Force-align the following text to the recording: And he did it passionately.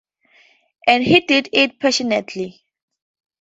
And 0.87 1.03
he 1.03 1.19
did 1.19 1.49
it 1.53 1.79
passionately. 1.79 2.65